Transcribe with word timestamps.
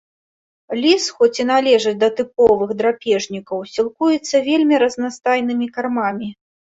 Ліс, 0.83 1.03
хоць 1.17 1.39
і 1.41 1.43
належыць 1.49 1.99
да 2.03 2.07
тыповых 2.19 2.73
драпежнікаў, 2.79 3.57
сілкуецца 3.73 4.41
вельмі 4.49 4.75
разнастайнымі 4.85 5.67
кармамі. 5.77 6.31